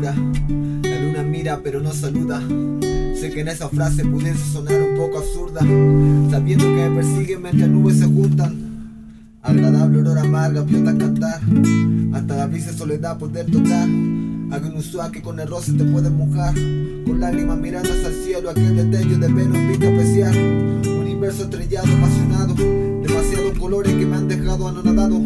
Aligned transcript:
la 0.00 1.00
luna 1.02 1.22
mira 1.22 1.60
pero 1.62 1.80
no 1.80 1.92
saluda. 1.92 2.42
Sé 3.20 3.30
que 3.30 3.40
en 3.40 3.48
esa 3.48 3.68
frase 3.68 4.04
pudiese 4.04 4.38
sonar 4.50 4.80
un 4.80 4.96
poco 4.96 5.18
absurda, 5.18 5.60
sabiendo 6.30 6.64
que 6.64 6.88
me 6.88 6.96
persiguen 6.96 7.42
mientras 7.42 7.68
nubes 7.68 7.98
se 7.98 8.06
juntan. 8.06 8.70
Agradable 9.42 9.98
olor 9.98 10.18
amarga, 10.18 10.62
viotas 10.62 10.94
cantar, 10.94 11.40
hasta 12.12 12.36
la 12.36 12.46
brisa 12.46 12.72
soledad 12.72 13.18
poder 13.18 13.50
tocar. 13.50 13.88
Hago 14.50 14.66
inusual 14.66 15.12
que 15.12 15.22
con 15.22 15.38
el 15.38 15.48
roce 15.48 15.72
te 15.72 15.84
puedes 15.84 16.10
mojar, 16.10 16.54
con 17.04 17.20
lágrimas 17.20 17.58
mirando 17.58 17.90
hacia 17.90 18.08
el 18.08 18.24
cielo, 18.24 18.50
aquel 18.50 18.76
destello 18.76 19.18
de 19.18 19.28
Venus 19.32 19.68
viste 19.68 19.88
apreciar. 19.88 20.34
Universo 20.36 21.44
estrellado, 21.44 21.88
apasionado, 21.94 22.54
demasiados 22.54 23.58
colores 23.58 23.94
que 23.94 24.06
me 24.06 24.16
han 24.16 24.28
dejado 24.28 24.66
anonadado. 24.66 25.20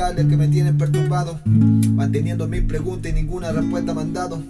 Inexplicables 0.00 0.26
que 0.30 0.36
me 0.38 0.48
tienen 0.48 0.78
perturbado, 0.78 1.38
manteniendo 1.44 2.48
mil 2.48 2.64
preguntas 2.64 3.12
y 3.12 3.14
ninguna 3.14 3.52
respuesta 3.52 3.92
me 3.92 4.00
han 4.00 4.14
dado. 4.14 4.42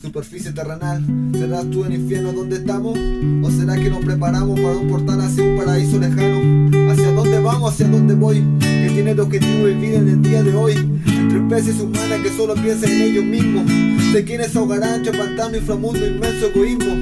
Superficie 0.00 0.50
terrenal, 0.52 1.04
¿serás 1.34 1.68
tú 1.70 1.84
el 1.84 1.92
infierno 1.92 2.32
donde 2.32 2.56
estamos? 2.56 2.98
¿O 3.42 3.50
será 3.50 3.76
que 3.76 3.90
nos 3.90 4.02
preparamos 4.02 4.58
para 4.58 4.74
un 4.74 4.88
portal 4.88 5.20
hacia 5.20 5.44
un 5.44 5.58
paraíso 5.58 5.98
lejano? 5.98 6.90
¿Hacia 6.90 7.12
dónde 7.12 7.38
vamos? 7.38 7.72
¿Hacia 7.72 7.86
dónde 7.86 8.14
voy? 8.14 8.42
Que 8.60 8.90
tiene 8.94 9.10
el 9.10 9.20
objetivo 9.20 9.66
de 9.66 9.74
vivir 9.74 9.94
en 9.94 10.08
el 10.08 10.22
día 10.22 10.42
de 10.42 10.54
hoy? 10.54 10.72
Entre 10.72 11.38
especies 11.38 11.80
humanas 11.80 12.20
que 12.22 12.30
solo 12.30 12.54
piensan 12.54 12.90
en 12.90 13.02
ellos 13.02 13.24
mismos. 13.24 13.66
De 14.14 14.24
quienes 14.24 14.56
ahogarán 14.56 14.94
entre 14.94 15.18
pantano, 15.18 15.54
inframundo, 15.54 16.06
inmenso 16.06 16.46
egoísmo. 16.46 16.94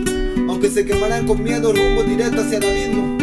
Aunque 0.48 0.70
se 0.70 0.84
quemarán 0.84 1.24
con 1.24 1.40
miedo, 1.40 1.72
rumbo 1.72 2.02
directo 2.02 2.40
hacia 2.40 2.58
el 2.58 2.64
abismo. 2.64 3.16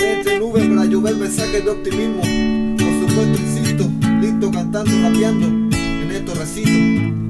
Entre 0.00 0.38
nubes 0.38 0.66
para 0.66 0.86
llover 0.86 1.16
mensajes 1.16 1.62
de 1.62 1.70
optimismo. 1.70 2.22
Por 2.78 3.08
supuesto, 3.10 3.53
cantando, 4.84 5.02
rapeando 5.02 5.46
en 5.46 6.10
estos 6.10 6.56
eye 6.56 7.24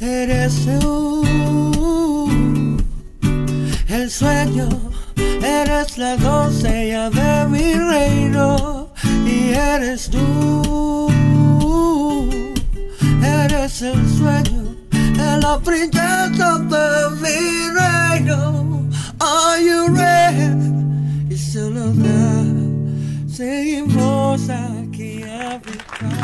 Eres 0.00 0.66
el 4.02 4.10
sueño, 4.10 4.68
eres 5.16 5.96
la 5.96 6.16
doncella 6.16 7.08
de 7.08 7.46
mi 7.48 7.74
reino 7.74 8.88
y 9.24 9.50
eres 9.50 10.10
tú, 10.10 11.08
eres 13.22 13.82
el 13.82 14.08
sueño, 14.18 14.74
la 15.40 15.56
princesa 15.60 16.58
de 16.58 17.10
mi 17.22 17.38
reino. 17.78 18.88
Are 19.20 19.64
you 19.64 19.86
ready? 19.94 21.32
Y 21.32 21.38
solo 21.38 21.92
da, 21.92 22.44
seguimos 23.28 24.48
aquí 24.50 25.22
a. 25.22 26.21